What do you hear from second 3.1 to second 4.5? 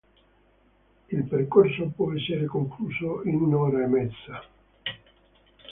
in un'ora e mezza.